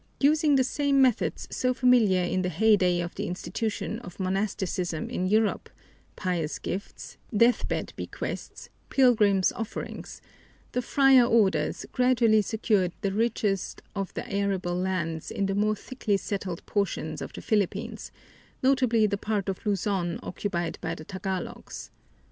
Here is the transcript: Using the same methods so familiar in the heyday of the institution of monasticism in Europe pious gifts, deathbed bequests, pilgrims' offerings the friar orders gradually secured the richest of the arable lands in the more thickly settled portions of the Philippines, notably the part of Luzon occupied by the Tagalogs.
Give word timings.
Using 0.19 0.55
the 0.55 0.63
same 0.63 0.99
methods 0.99 1.47
so 1.55 1.75
familiar 1.75 2.23
in 2.23 2.41
the 2.41 2.49
heyday 2.49 3.01
of 3.01 3.13
the 3.13 3.27
institution 3.27 3.99
of 3.99 4.19
monasticism 4.19 5.11
in 5.11 5.27
Europe 5.27 5.69
pious 6.15 6.57
gifts, 6.57 7.17
deathbed 7.37 7.93
bequests, 7.95 8.69
pilgrims' 8.89 9.51
offerings 9.51 10.19
the 10.71 10.81
friar 10.81 11.25
orders 11.25 11.85
gradually 11.91 12.41
secured 12.41 12.93
the 13.01 13.11
richest 13.13 13.83
of 13.95 14.11
the 14.15 14.27
arable 14.27 14.75
lands 14.75 15.29
in 15.29 15.45
the 15.45 15.53
more 15.53 15.75
thickly 15.75 16.17
settled 16.17 16.65
portions 16.65 17.21
of 17.21 17.31
the 17.33 17.41
Philippines, 17.43 18.11
notably 18.63 19.05
the 19.05 19.19
part 19.19 19.47
of 19.49 19.63
Luzon 19.67 20.19
occupied 20.23 20.79
by 20.81 20.95
the 20.95 21.05
Tagalogs. 21.05 21.91